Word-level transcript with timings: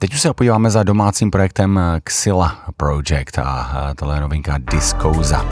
Teď 0.00 0.14
už 0.14 0.20
se 0.20 0.34
podíváme 0.34 0.70
za 0.70 0.82
domácím 0.82 1.30
projektem 1.30 1.78
eh, 1.78 2.00
Xilla 2.00 2.58
Project 2.76 3.38
a 3.38 3.86
eh, 3.90 3.94
tohle 3.94 4.16
je 4.16 4.20
novinka 4.20 4.58
Discoza. 4.58 5.44